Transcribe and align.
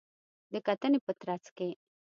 د 0.51 0.53
کتنې 0.67 0.99
په 1.05 1.11
ترڅ 1.21 1.45
کې 1.57 1.69